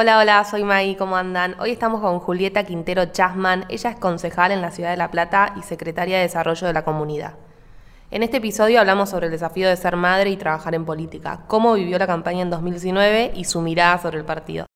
Hola, 0.00 0.18
hola, 0.18 0.44
soy 0.44 0.62
Maggie, 0.62 0.96
¿cómo 0.96 1.16
andan? 1.16 1.56
Hoy 1.58 1.72
estamos 1.72 2.00
con 2.00 2.20
Julieta 2.20 2.62
Quintero 2.62 3.06
Chasman. 3.06 3.64
Ella 3.68 3.90
es 3.90 3.96
concejal 3.96 4.52
en 4.52 4.60
la 4.60 4.70
ciudad 4.70 4.92
de 4.92 4.96
La 4.96 5.10
Plata 5.10 5.54
y 5.56 5.62
secretaria 5.62 6.18
de 6.18 6.22
Desarrollo 6.22 6.68
de 6.68 6.72
la 6.72 6.84
Comunidad. 6.84 7.34
En 8.12 8.22
este 8.22 8.36
episodio 8.36 8.78
hablamos 8.78 9.10
sobre 9.10 9.26
el 9.26 9.32
desafío 9.32 9.68
de 9.68 9.76
ser 9.76 9.96
madre 9.96 10.30
y 10.30 10.36
trabajar 10.36 10.76
en 10.76 10.84
política, 10.84 11.40
cómo 11.48 11.74
vivió 11.74 11.98
la 11.98 12.06
campaña 12.06 12.42
en 12.42 12.50
2019 12.50 13.32
y 13.34 13.42
su 13.42 13.60
mirada 13.60 13.98
sobre 13.98 14.18
el 14.18 14.24
partido. 14.24 14.66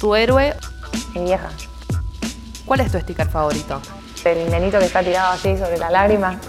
¿Tu 0.00 0.14
héroe? 0.16 0.56
Mi 1.14 1.22
vieja. 1.22 1.50
¿Cuál 2.64 2.80
es 2.80 2.90
tu 2.90 2.98
sticker 2.98 3.28
favorito? 3.28 3.80
El 4.26 4.50
nenito 4.50 4.80
que 4.80 4.86
está 4.86 5.04
tirado 5.04 5.32
así 5.32 5.56
sobre 5.56 5.78
la 5.78 5.88
lágrima. 5.88 6.40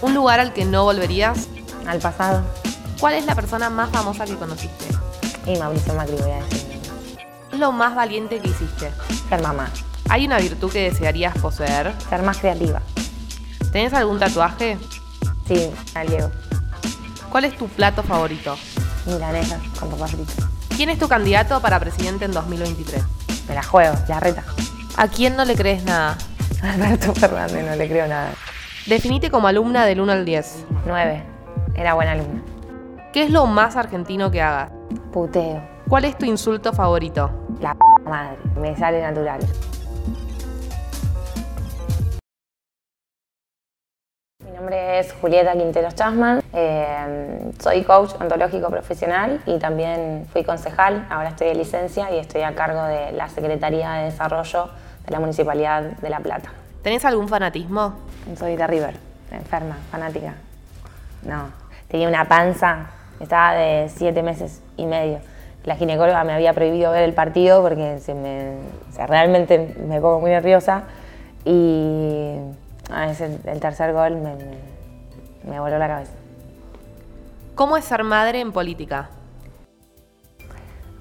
¿Un 0.00 0.14
lugar 0.14 0.38
al 0.38 0.52
que 0.52 0.64
no 0.64 0.84
volverías? 0.84 1.48
Al 1.88 1.98
pasado. 1.98 2.44
¿Cuál 3.00 3.14
es 3.14 3.26
la 3.26 3.34
persona 3.34 3.68
más 3.68 3.90
famosa 3.90 4.24
que 4.24 4.36
conociste? 4.36 4.86
Y 5.44 5.56
Mauricio 5.56 5.92
Macri, 5.94 6.14
voy 6.14 6.30
a 6.30 6.36
decir. 6.36 6.80
¿Qué 7.50 7.56
es 7.56 7.58
lo 7.58 7.72
más 7.72 7.96
valiente 7.96 8.38
que 8.38 8.48
hiciste? 8.48 8.92
Ser 9.28 9.42
mamá. 9.42 9.70
¿Hay 10.08 10.24
una 10.24 10.38
virtud 10.38 10.70
que 10.70 10.88
desearías 10.88 11.36
poseer? 11.36 11.92
Ser 12.08 12.22
más 12.22 12.38
creativa. 12.38 12.80
¿Tenés 13.72 13.92
algún 13.92 14.20
tatuaje? 14.20 14.78
Sí, 15.48 15.70
al 15.96 16.06
Diego. 16.06 16.30
¿Cuál 17.28 17.46
es 17.46 17.58
tu 17.58 17.66
plato 17.66 18.04
favorito? 18.04 18.56
Milanesa 19.06 19.58
con 19.80 19.90
papas 19.90 20.12
fritas. 20.12 20.36
¿Quién 20.76 20.90
es 20.90 20.98
tu 21.00 21.08
candidato 21.08 21.60
para 21.60 21.80
presidente 21.80 22.24
en 22.26 22.30
2023? 22.30 23.02
Me 23.48 23.54
la 23.56 23.64
juego, 23.64 23.96
la 24.06 24.20
reta. 24.20 24.44
¿A 24.96 25.08
quién 25.08 25.36
no 25.36 25.44
le 25.44 25.56
crees 25.56 25.82
nada? 25.82 26.16
Alberto 26.62 27.14
Fernández, 27.14 27.64
no 27.64 27.76
le 27.76 27.88
creo 27.88 28.06
nada. 28.06 28.32
Definite 28.86 29.30
como 29.30 29.48
alumna 29.48 29.86
del 29.86 30.00
1 30.00 30.12
al 30.12 30.24
10. 30.24 30.66
9. 30.86 31.22
Era 31.74 31.94
buena 31.94 32.12
alumna. 32.12 32.42
¿Qué 33.12 33.22
es 33.22 33.30
lo 33.30 33.46
más 33.46 33.76
argentino 33.76 34.30
que 34.30 34.42
hagas? 34.42 34.70
Puteo. 35.12 35.62
¿Cuál 35.88 36.04
es 36.04 36.18
tu 36.18 36.26
insulto 36.26 36.72
favorito? 36.72 37.30
La 37.60 37.74
p 37.74 37.80
madre. 38.08 38.36
Me 38.60 38.76
sale 38.76 39.00
natural. 39.00 39.40
Mi 44.44 44.50
nombre 44.50 44.98
es 44.98 45.12
Julieta 45.12 45.52
Quinteros 45.52 45.94
Chasman. 45.94 46.42
Eh, 46.52 47.52
soy 47.58 47.82
coach 47.84 48.12
ontológico 48.20 48.68
profesional 48.68 49.40
y 49.46 49.58
también 49.58 50.26
fui 50.32 50.44
concejal. 50.44 51.06
Ahora 51.10 51.30
estoy 51.30 51.48
de 51.48 51.54
licencia 51.54 52.10
y 52.10 52.18
estoy 52.18 52.42
a 52.42 52.54
cargo 52.54 52.82
de 52.84 53.12
la 53.12 53.28
Secretaría 53.28 53.92
de 53.92 54.04
Desarrollo 54.04 54.68
de 55.04 55.10
la 55.10 55.20
Municipalidad 55.20 55.82
de 55.82 56.10
La 56.10 56.20
Plata. 56.20 56.50
¿Tenés 56.82 57.04
algún 57.04 57.28
fanatismo? 57.28 57.94
Soy 58.38 58.56
de 58.56 58.66
River, 58.66 58.96
enferma, 59.30 59.76
fanática. 59.90 60.34
No, 61.22 61.48
tenía 61.88 62.08
una 62.08 62.26
panza, 62.26 62.90
estaba 63.20 63.54
de 63.54 63.88
siete 63.88 64.22
meses 64.22 64.62
y 64.76 64.86
medio. 64.86 65.18
La 65.64 65.76
ginecóloga 65.76 66.24
me 66.24 66.34
había 66.34 66.52
prohibido 66.52 66.92
ver 66.92 67.04
el 67.04 67.14
partido 67.14 67.62
porque 67.62 67.98
se 68.00 68.14
me, 68.14 68.56
o 68.90 68.92
sea, 68.92 69.06
realmente 69.06 69.74
me 69.86 70.00
pongo 70.00 70.20
muy 70.20 70.30
nerviosa 70.30 70.84
y 71.44 72.36
a 72.90 73.06
veces 73.06 73.40
el 73.46 73.60
tercer 73.60 73.94
gol 73.94 74.16
me, 74.16 74.34
me, 74.34 74.58
me 75.50 75.60
voló 75.60 75.78
la 75.78 75.88
cabeza. 75.88 76.12
¿Cómo 77.54 77.76
es 77.76 77.84
ser 77.84 78.04
madre 78.04 78.40
en 78.40 78.52
política? 78.52 79.08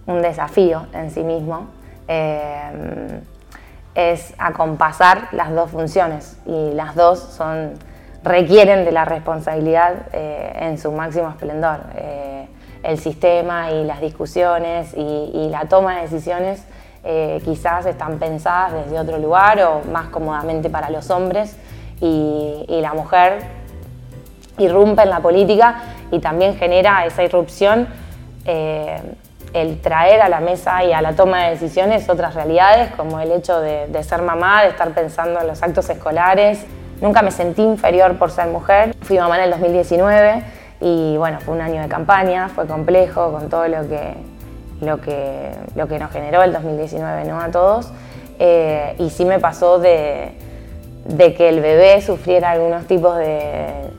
Un 0.06 0.22
desafío 0.22 0.88
en 0.94 1.12
sí 1.12 1.24
mismo. 1.24 1.68
Eh, 2.08 3.22
es 3.96 4.34
acompasar 4.38 5.30
las 5.32 5.54
dos 5.54 5.72
funciones 5.72 6.38
y 6.46 6.72
las 6.74 6.96
dos 6.96 7.20
son, 7.20 7.74
requieren 8.24 8.86
de 8.86 8.92
la 8.92 9.06
responsabilidad 9.06 10.08
eh, 10.14 10.54
en 10.62 10.78
su 10.78 10.92
máximo 10.92 11.30
esplendor. 11.30 11.82
Eh, 11.96 12.48
el 12.84 13.00
sistema 13.00 13.72
y 13.72 13.86
las 13.86 14.02
discusiones 14.02 14.94
y, 14.96 15.48
la 15.50 15.66
toma 15.66 15.96
de 15.96 16.02
decisiones 16.02 16.66
eh, 17.06 17.42
quizás 17.46 17.86
están 17.86 18.18
pensadas 18.18 18.74
desde 18.74 19.00
otro 19.00 19.18
lugar 19.20 19.62
o 19.62 19.82
más 19.90 20.08
cómodamente 20.08 20.70
para 20.70 20.90
los 20.90 21.10
hombres 21.10 21.56
y, 22.02 22.66
y 22.68 22.82
la 22.82 22.94
mujer 22.94 23.40
irrumpe 24.58 25.04
en 25.04 25.10
la 25.10 25.20
política 25.20 25.82
y 26.12 26.20
también 26.20 26.56
genera 26.58 27.06
esa 27.06 27.24
irrupción 27.24 27.88
el 29.54 29.80
traer 29.80 30.22
a 30.22 30.30
la 30.30 30.40
mesa 30.40 30.84
y 30.84 30.94
a 30.94 31.02
la 31.02 31.14
toma 31.14 31.46
de 31.46 31.52
decisiones 31.52 32.10
otras 32.10 32.34
realidades, 32.34 32.92
como 32.96 33.20
el 33.20 33.32
hecho 33.32 33.60
de, 33.60 34.04
ser 34.04 34.22
mamá, 34.22 34.64
de 34.64 34.70
estar 34.70 34.90
pensando 34.92 35.40
en 35.40 35.48
los 35.48 35.62
actos 35.62 35.90
escolares. 35.90 36.66
Nunca 37.02 37.22
me 37.22 37.32
sentí 37.32 37.62
inferior 37.62 38.18
por 38.18 38.32
ser 38.32 38.48
mujer. 38.48 38.96
Fui 39.02 39.18
mamá 39.18 39.38
en 39.38 39.44
el 39.46 39.52
2019 39.52 40.44
y 40.82 41.18
bueno, 41.18 41.40
fue 41.40 41.54
un 41.54 41.62
año 41.62 41.82
de 41.82 41.88
campaña, 41.88 42.50
fue 42.50 42.66
complejo 42.66 43.32
con 43.32 43.50
todo 43.50 43.68
lo 43.68 43.88
que, 43.88 44.16
lo 44.82 45.00
que, 45.00 45.52
lo 45.76 45.88
que 45.88 46.00
nos 46.00 46.12
generó 46.12 46.42
el 46.44 46.52
2019 46.52 47.26
¿no? 47.26 47.40
a 47.40 47.52
todos. 47.52 47.92
Eh, 48.40 48.96
y 48.98 49.12
sí 49.12 49.24
me 49.26 49.40
pasó 49.40 49.78
de, 49.78 50.34
de 51.06 51.34
que 51.36 51.50
el 51.50 51.62
bebé 51.62 52.02
sufriera 52.02 52.52
algunos 52.52 52.86
tipos 52.88 53.18
de, 53.18 53.92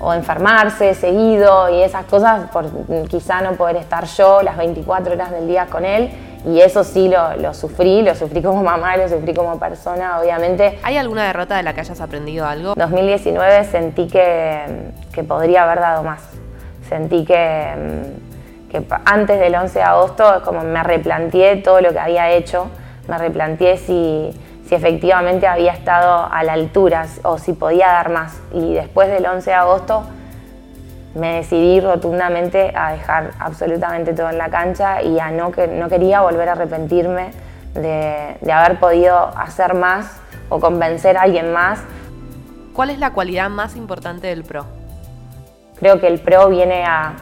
o 0.00 0.12
enfermarse 0.12 0.94
seguido 0.94 1.70
y 1.70 1.82
esas 1.82 2.04
cosas 2.06 2.50
por 2.50 2.66
quizá 3.08 3.40
no 3.40 3.52
poder 3.52 3.76
estar 3.76 4.04
yo 4.04 4.42
las 4.42 4.56
24 4.56 5.14
horas 5.14 5.30
del 5.30 5.48
día 5.48 5.66
con 5.66 5.84
él. 5.84 6.10
Y 6.44 6.60
eso 6.60 6.82
sí 6.82 7.08
lo, 7.08 7.36
lo, 7.36 7.54
sufrí, 7.54 8.02
lo 8.02 8.16
sufrí 8.16 8.42
como 8.42 8.64
mamá, 8.64 8.96
lo 8.96 9.08
sufrí 9.08 9.32
como 9.32 9.60
persona, 9.60 10.18
obviamente. 10.20 10.80
¿Hay 10.82 10.96
alguna 10.96 11.24
derrota 11.24 11.56
de 11.56 11.62
la 11.62 11.72
que 11.72 11.80
hayas 11.80 12.00
aprendido 12.00 12.46
algo? 12.46 12.74
2019 12.74 13.64
sentí 13.64 14.08
que, 14.08 14.90
que 15.12 15.22
podría 15.22 15.62
haber 15.62 15.78
dado 15.78 16.02
más. 16.02 16.20
Sentí 16.88 17.24
que, 17.24 17.72
que 18.70 18.84
antes 19.04 19.38
del 19.38 19.54
11 19.54 19.78
de 19.78 19.84
agosto 19.84 20.42
como 20.44 20.62
me 20.62 20.82
replanteé 20.82 21.58
todo 21.58 21.80
lo 21.80 21.92
que 21.92 22.00
había 22.00 22.30
hecho, 22.32 22.68
me 23.06 23.18
replanteé 23.18 23.76
si, 23.76 24.30
si 24.72 24.76
efectivamente 24.76 25.46
había 25.46 25.74
estado 25.74 26.32
a 26.32 26.42
la 26.44 26.54
altura 26.54 27.06
o 27.24 27.36
si 27.36 27.52
podía 27.52 27.88
dar 27.88 28.08
más. 28.08 28.40
Y 28.54 28.72
después 28.72 29.10
del 29.10 29.26
11 29.26 29.50
de 29.50 29.54
agosto 29.54 30.04
me 31.14 31.34
decidí 31.34 31.78
rotundamente 31.78 32.72
a 32.74 32.92
dejar 32.92 33.32
absolutamente 33.38 34.14
todo 34.14 34.30
en 34.30 34.38
la 34.38 34.48
cancha 34.48 35.02
y 35.02 35.20
a 35.20 35.30
no, 35.30 35.52
que, 35.52 35.66
no 35.66 35.90
quería 35.90 36.22
volver 36.22 36.48
a 36.48 36.52
arrepentirme 36.52 37.32
de, 37.74 38.38
de 38.40 38.52
haber 38.52 38.80
podido 38.80 39.14
hacer 39.36 39.74
más 39.74 40.18
o 40.48 40.58
convencer 40.58 41.18
a 41.18 41.22
alguien 41.22 41.52
más. 41.52 41.80
¿Cuál 42.72 42.88
es 42.88 42.98
la 42.98 43.12
cualidad 43.12 43.50
más 43.50 43.76
importante 43.76 44.28
del 44.28 44.42
PRO? 44.42 44.64
Creo 45.80 46.00
que 46.00 46.06
el 46.06 46.18
PRO 46.18 46.48
viene 46.48 46.86
a 46.86 47.12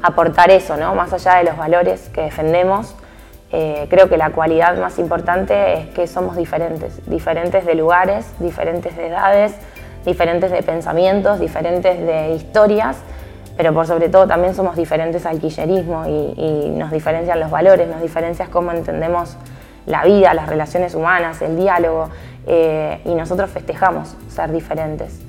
aportar 0.00 0.50
eso, 0.50 0.78
¿no? 0.78 0.94
más 0.94 1.12
allá 1.12 1.34
de 1.34 1.44
los 1.44 1.58
valores 1.58 2.08
que 2.08 2.22
defendemos, 2.22 2.94
eh, 3.52 3.86
creo 3.88 4.08
que 4.08 4.16
la 4.16 4.30
cualidad 4.30 4.76
más 4.78 4.98
importante 4.98 5.74
es 5.74 5.86
que 5.88 6.06
somos 6.06 6.36
diferentes, 6.36 7.00
diferentes 7.08 7.64
de 7.64 7.74
lugares, 7.74 8.26
diferentes 8.38 8.96
de 8.96 9.08
edades, 9.08 9.54
diferentes 10.04 10.50
de 10.50 10.62
pensamientos, 10.62 11.40
diferentes 11.40 11.98
de 11.98 12.34
historias, 12.34 12.98
pero 13.56 13.72
por 13.72 13.86
sobre 13.86 14.08
todo 14.08 14.26
también 14.26 14.54
somos 14.54 14.76
diferentes 14.76 15.24
al 15.26 15.38
quillerismo 15.38 16.06
y, 16.06 16.34
y 16.36 16.70
nos 16.70 16.90
diferencian 16.90 17.40
los 17.40 17.50
valores, 17.50 17.88
nos 17.88 18.02
diferencian 18.02 18.50
cómo 18.50 18.72
entendemos 18.72 19.36
la 19.86 20.04
vida, 20.04 20.34
las 20.34 20.48
relaciones 20.48 20.94
humanas, 20.94 21.40
el 21.42 21.56
diálogo, 21.56 22.10
eh, 22.46 23.00
y 23.04 23.14
nosotros 23.14 23.50
festejamos 23.50 24.16
ser 24.28 24.52
diferentes. 24.52 25.20